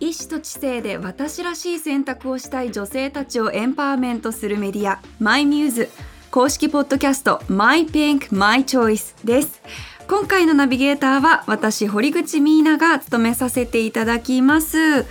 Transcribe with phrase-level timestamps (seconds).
[0.00, 5.88] 意志と知性で私らしい選択をしたい女性たちをエンパワーメントするメディア My Muse
[6.30, 9.60] 公式ポッドキャスト My Pink My Choice です。
[10.06, 15.04] 今回のナビゲーターは私堀口ミーナが務めさせていただきます。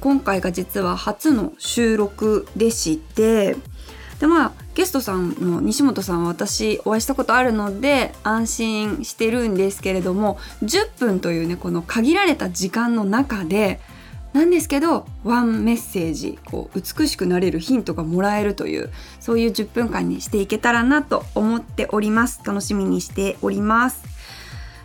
[0.00, 3.56] 今回が実は初の収録でして。
[4.18, 13.80] でまあゲストさんの西本さんは私お会いしたことあるので安心してるんですけれども10分というねこの限られた時間の中で
[14.32, 22.40] なんですけどワンメッセージこう美しくなれるヒントがもらえるというそういう10分間にしていけたらなと思っております。
[22.44, 24.02] 楽しみにしております。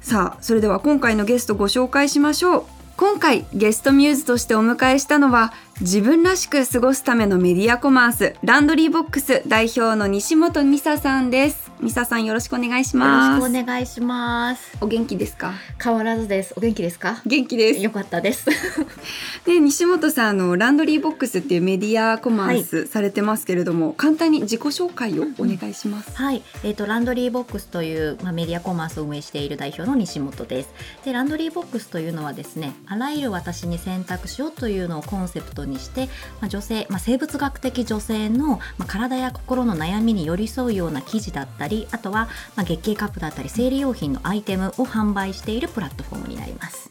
[0.00, 2.64] さあそれでは今回のゲストご紹介しましょう。
[2.96, 11.71] 今回ゲストミューズとしてお迎えしたのは自分らしく過ごすためのメディアコマースランドリーボックス代表の西本美沙さんです。
[11.82, 13.40] 美沙さんよろしくお願いします。
[13.40, 14.78] よろしくお願いします。
[14.80, 15.52] お元気ですか？
[15.82, 16.54] 変わらずです。
[16.56, 17.20] お元気ですか？
[17.26, 17.80] 元気です。
[17.80, 18.46] よかったです。
[19.44, 26.42] で西本さんのランドリーボックスっていうメディアコマースされてますけれども、はい、簡単に自己紹介をお願いします、はい。
[26.62, 30.68] えっ、ー、とランドリーボックスというまあメディアコマースを運営している代表の西本です。
[31.04, 36.08] でランドリーボックスというのはですねあらゆる私に選択しようというのをコンセプトにして
[36.40, 46.90] まあ、女性、まあ、生物学的女性の、まあ、体や心の悩みに寄り添うような記事だったりあとは、まあ、月経カップだったり生理用品のアイテムを販売しているプラットフォームになります。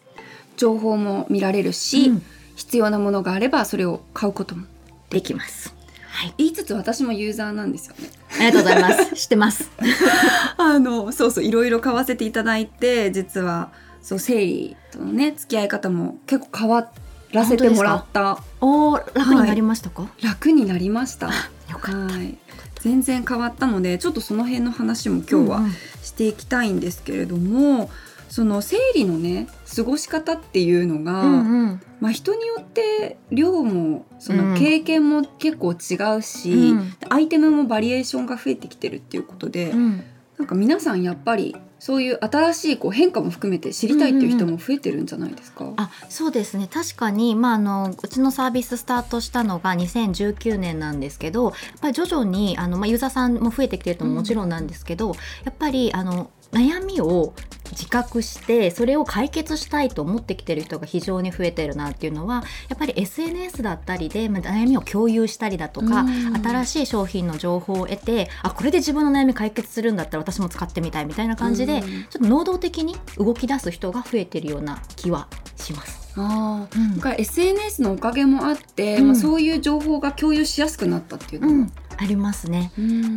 [0.58, 2.24] 情報も見られるし、うん、
[2.56, 4.66] 必要なものがあればそれを買うことも
[5.10, 5.74] できます。
[6.12, 8.10] はい、言いつつ私もユーザーなんですよね。
[8.36, 9.16] ありがとうございます。
[9.16, 9.72] 知ってます。
[10.58, 16.92] あのそうそういろいろ買わせていただいて実はそう生理とのね付き合い方も結構変わ
[17.32, 22.38] らせてもらったお楽になりましたか、はい、楽になりましたよかった、はい、
[22.82, 25.62] 全然変わったのでちょっとその辺の話も今日は
[26.02, 27.88] していきたいんですけれども、うんうん、
[28.28, 40.04] その生理のね過ごし方っていうのが、うんうん、まあ、人によって量もその経験も結構違うし、うん、アイテムもバリエーションが増えてきてるっていうことで、うん、
[40.42, 45.70] なんか皆さんやっぱりそういう新しいこう変化も含めて知りたいっていう人も増えてるんじゃないですか、うん。
[45.70, 46.68] うん、あそうですね。
[46.68, 57.34] 確かに、まあ、あのうちのサービススタートしたのが2019年なんですけどやっぱり徐々にあの、まあ、ユーザーさんも増えてきてるとももちろんなんですけど、うん、やっぱりあの悩みを
[57.72, 66.06] 自覚してそれを解決したいと思ってきてる人が非常に増えてるなっていうのはやっぱり SNS だったりで悩みを共有したりだとか、
[66.44, 76.02] 新しい商品の情報を得てあこれで自分の悩み解決するんだったら私も使ってみたいみたいな感じで、ちょっと能動的に動き出す人が増えてるような気はします。
[76.18, 82.72] あうん、だ SNS のおかげもあって、うん、まあ、そういう情報が共有しやすくなったっていうのも、うん、ありますね。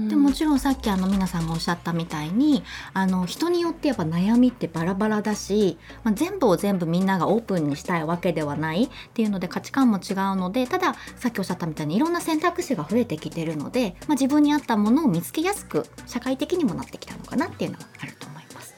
[0.09, 2.63] でもちろんさっきあの皆さんがおっしゃったみたいに
[2.93, 18.75] あの人によってやっぱ悩みってバラバラだし、まあ、全部を全部みんながオープンにしたいわけではないっていうので価値観も違うのでたださっきおっしゃったみたいにいろんな選択肢が増えてきてるので、まあ、自分に合ったものを見つけやすく社会的にもなってきたのかなっていうのはあると思います。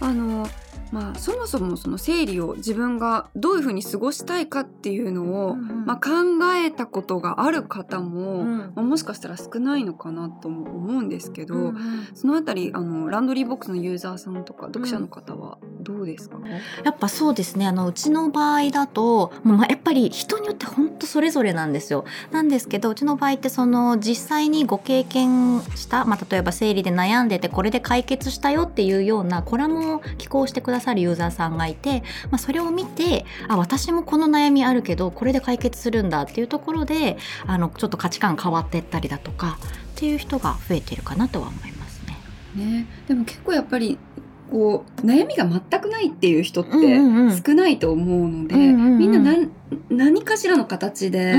[0.00, 0.48] あの
[0.92, 6.10] まあ、そもそもその生理を自分がどういうふうに過ごしたいかっていうのを、うんうん、まあ、考
[6.54, 16.60] えたことがある方も、うん、まあ、もしかしたら少ないのかなとも思うんですけど、うんうん、そのあたりあのランドリーボックスのユーザーさんとか読者の方はどうですか、うん、や
[16.90, 22.04] っぱそうですねあのうちの場合だと、まあ、やっぱり人によって本当それぞれなんですよ。
[22.30, 37.16] なんですけどうちの場合ってその実際にご経験した、まあ、例えば生理で悩んでてこれで解決したよっていうようなコラムを寄稿してくださるユーザーさんがいて、まあ、それを見てあ私もこの悩みあるけどこれで解決するんだっていうところで
[37.46, 39.58] あのちょっと価値観変わってったりだとか
[39.92, 42.18] っていう人が増えてるかなとは思いますね。
[42.56, 43.98] ねでも結構やっぱり
[44.52, 46.70] こう悩みが全くないっていう人って
[47.44, 49.50] 少ないと思うので、みんな何
[49.88, 51.34] 何かしらの形で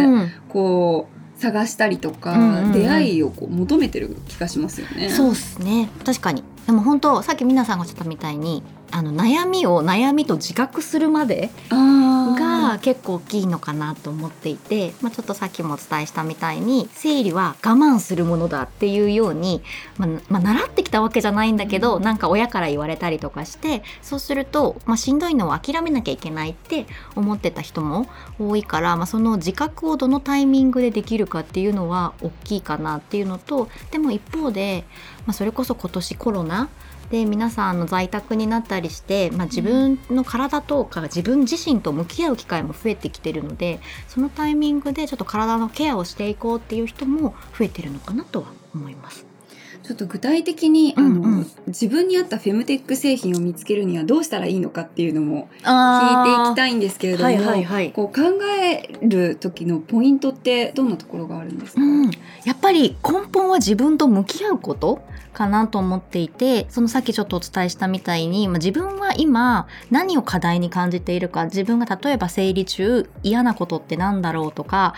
[0.50, 1.07] こ
[1.38, 5.09] う、探したりとか、出会いをこう求めてる気がしますよね。
[5.09, 5.90] そうですね。
[6.03, 6.44] 確かに。
[6.66, 19.62] でも本当さっき皆さんがおっしゃったみたいにあの悩みを悩みと自覚するまでが結構大きいのかなと思っていて、まあ、ちょっとさっきもお伝えしたみたいに生理は我慢するものだっていうように、
[19.98, 28.07] まあ、まあ、習ってきたわけじゃないんだけど、うん、なんか親から言われたりとかしてそうすると、まあ、しんどいのを諦めなきゃいけないって思ってた人も
[28.39, 34.86] 多いから、まあ、その自覚をどのタイミングでできるかっていうのは大きいかなっていうのとでも一方で、
[35.25, 36.69] まあ、それこそ今年コロナ
[37.13, 49.32] で皆さんの在宅になったりして、まあ、自分の体とか自分自身と向き合う機会も増えてきてるのでそのタイミングでちょっと体のケアをしていこうっていう人も増えてるのかなとは思います。
[49.83, 58.21] ちょっと具体的に、うんうん、あの自分に合ったフェムテック製品を見つけるにはどうしたらいいのかっていうのも聞いていきたいんですけれども、はいはいはい、こう考
[58.62, 62.12] える時のポイントってどんなところがあるんですか、うん、
[62.45, 65.01] やっぱり根本は自分と向き合うこと
[65.33, 74.94] かなと思っていてそのさっきちょっとお伝えしたみたいに、まあ、自分は今何を課題に感じているか自分が例えば生理中嫌なことって何だろうとか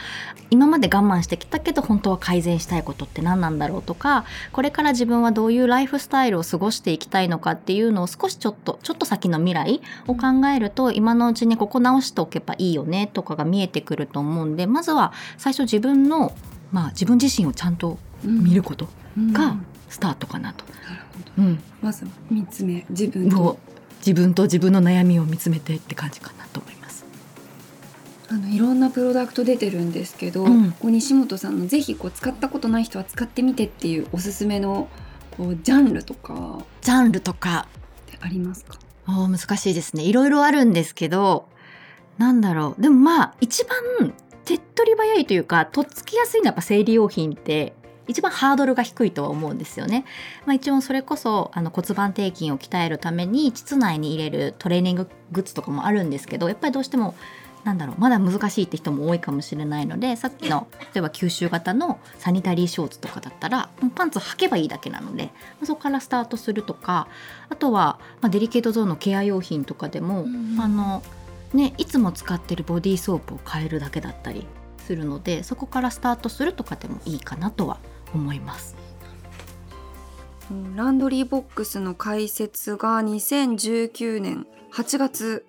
[0.51, 16.33] 今まで我慢してきたけど本当は改善したいことって何なんだろうとかこれから自分はどういうライフスタイルを過ごしていきたいのかっていうのを少しちょっとちょっと先の未来を考えると今のうちにここ直しておけばいいよねとかが見えてくると思うんでまずは最初自分の
[16.73, 18.89] まあ自分自身をちゃんと見ること
[19.31, 19.55] が
[19.87, 20.65] スタートかなと。
[20.65, 21.01] なる
[21.37, 23.57] ほど、うん、まず3つ目自分と
[23.99, 26.84] 自分と自分の悩みを見つめてって感じかなと思います。
[28.29, 34.89] あのいろんなプロダクト出てるんですけど、うん、こう西本さんのぜひこう使ったことない人は使ってみてっていうおすすめの
[35.37, 36.63] こうジャンルとか。
[36.81, 37.67] ジャンルとか。
[38.07, 38.79] ってありますか？
[39.07, 40.03] お難しいですね。
[40.03, 41.47] いろいろあるんですけど
[42.17, 42.81] なんだろう。
[42.81, 44.13] でもまあ一番
[44.45, 47.73] 手っ取り早いというかとっつきやすいのはやっぱ生理用品って
[48.07, 50.05] 一番ハードルが低いとは思うんですよね。
[50.45, 57.15] まあ、一応それこそあの骨盤底筋を鍛えるために膣内に入れるトレーニンググッズとかもあるんですけどやっぱりどうしても
[57.65, 65.33] なんだろうまだ難しいって人も多いかもしれないのでさっきの 例えば吸収型のサニタリーショーツとかだったらパンツ履けばいいだけなので
[65.63, 67.07] そこからスタートするとか
[67.49, 71.03] あとは、まあ、デリケートゾーンのケア用品とかでも、うん、あの
[71.53, 74.45] ね、いつも使ってるボディーソープを変えるだけだったり
[74.85, 77.79] するのでそこからスタートするとかでもいいかなとは
[78.13, 78.75] 思います。
[80.75, 85.45] ランドリーボックスの開設が2019年8月、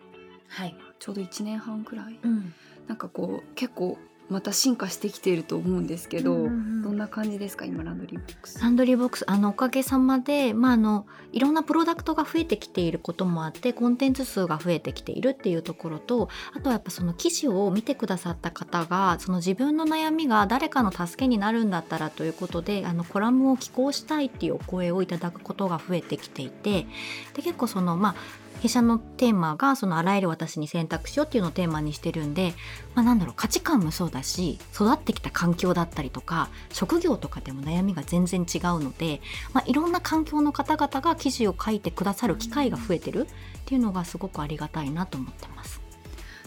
[0.49, 0.77] はい、
[1.07, 2.53] ちょうど1年半くらい、うん、
[2.89, 3.97] なんかこう結構
[4.29, 8.61] また進化してきていると思うんですけど、うんうん、どんな感じですか今ランドリーボックス。
[8.61, 9.25] ランドリーボックス。
[9.29, 26.89] あのおかげさまで、まあ、あのいろんなプロダクトが増えてきていることもあってコンテンツ数が増えてきているっていうところとあとはやっぱその記事を見てくださった方がその自分の悩みが誰かの助けになるんだったらということであのコラムを寄稿したいっていうお声をいただくことが増えてきていて
[27.35, 28.15] で結構そのまあ
[28.61, 32.55] 弊社のテーマがそのあらゆる私に選択しようっていうのをテーマにしてるんで、
[32.95, 39.21] まあ、なんだろう価値観もそうだし育ってきた環境だったりとか職業とかでも悩みが全然違うので、
[39.53, 43.29] まあ、いろんな環境の方々が記事を書いてくださる機会が増えてるっ
[43.65, 45.87] ていうのがすごくありがたいなと思ってます。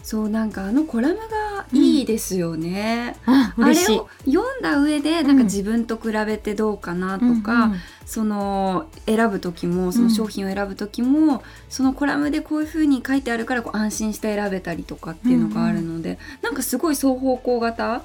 [0.02, 3.16] そうなんかあのコラムがいいですよね、
[3.56, 7.78] うん、あれを読んだ上でなんか自分と比べてどうかなとか、うんうん、
[8.10, 18.02] その選ぶ時もその商品を選ぶ時も、うん、そのコラムでこういうふうに書いてあるからこう安心して選べたりとかっていうのがあるので、うんうん、なんかすごい双方向型？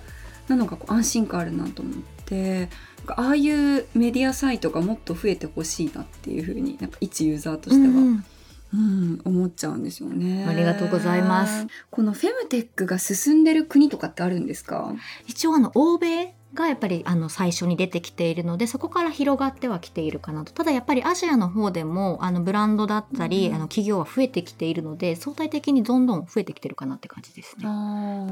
[0.48, 2.70] なのがこう安心感あるなと思って
[3.08, 8.26] ああいうメディアサイトがもっと増えてほしいなっていうふうになんか一ユーザーとしては、うんうん
[8.74, 10.46] うん、思っちゃうんですよね。
[10.48, 11.66] ありがとうございます。
[11.90, 14.94] このフェムテックが進んでる国とかってあるんですか？
[15.26, 20.52] 一応あの欧米がやっぱりあの最初に出てきているのでそこから広がってはきているかなと。
[20.54, 27.66] ただやっぱりアジアの方でもあのブランドだったり、うん、あの企業は増えてきているので相対的にどんどん増えてきてるかなって感じですね。
[27.68, 28.26] あ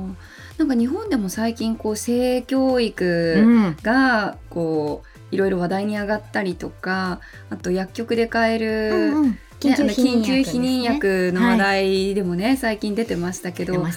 [0.58, 9.40] なんか日本でも最近こう性教育がこう、いろいろ話題に上がったりとかあと薬局で買える、うんうん。
[9.64, 13.94] 緊急避妊薬の話題でもね、はい、最近出てましたけど、ね、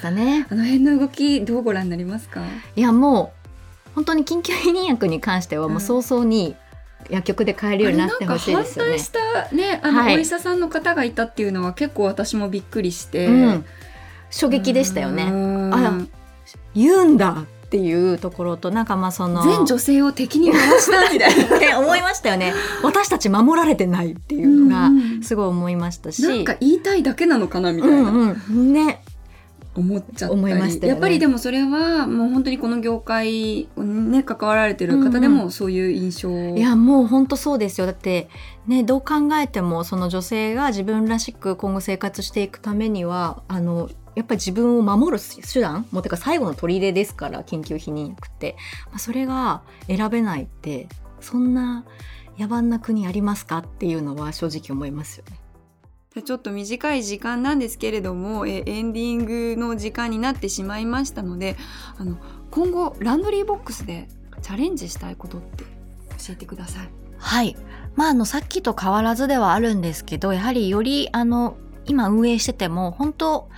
[0.49, 2.41] あの辺の動きどうご覧になりますか？
[2.77, 3.46] いやもう
[3.97, 6.55] 本当に緊急避妊薬に関してはもう早々に
[7.09, 8.91] 薬局で買えるようになってほしいですよね。
[8.91, 13.65] 反対したねあの、はい、お医者さんの方がいたっていうのは結構私もびっくりして、うん、
[14.31, 15.25] 衝撃でしたよね。
[15.73, 15.99] あ
[16.75, 21.57] 言うんだっていうところとなんかまあその全女性を敵に回したみたいな。
[21.57, 22.53] って思いましたよね。
[22.83, 24.91] 私たち守られてないっていうのが
[25.23, 29.01] すごい思いましたし、なんか言いたいだけなのかなみたいな、うんうん、ね
[29.81, 37.87] 思っちゃった思いました、ね、やっぱりでもそれはもう本当にこの業界ね関わられてる方でもそういう印象、うんうん、いやもう本当そうですよ。
[37.87, 38.29] だって
[38.67, 48.57] ねどう考えてもその女性が自分らしく今後生活していくためにはあのやっぱり自分を守る手段もうてか最後の砦ですから緊急避妊薬って、
[48.87, 50.89] まあ、それが選べないって
[51.21, 51.85] そんな
[52.39, 55.39] 野蛮な国ありますかっていうのは正直思いますよね。
[56.23, 61.57] ちょっと短い時間なんですけれどもえエンディングの時間になってしまいましたので
[61.99, 62.17] あの
[62.51, 64.09] 今後ランドリーボックスで
[64.43, 66.89] チャレンジしたいことって教えてください。
[67.19, 67.57] はい
[67.95, 71.57] まあ、あのさっきと変わらずではあるんですけどやはりよりあの
[71.87, 73.49] 今運営してても本当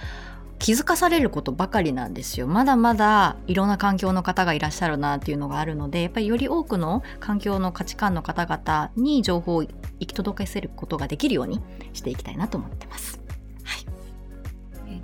[0.58, 9.64] 気づかされることばかりなんですよまだまだいろんな環境の方がいらっしゃるなっていうのがあるのでやっぱりより多くの環境の価値観の方々に情報を
[10.00, 11.60] 行き届けせることができるように
[11.92, 13.20] していきたいなと思ってます。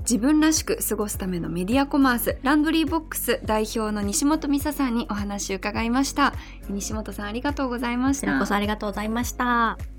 [0.00, 6.34] 自分らしく過ごすためのメディアコマースランドリーボックス代表の西本美沙さんにお話を伺いました。
[6.68, 8.28] 西本さんありがとうございました。
[8.54, 9.93] ありがとうございました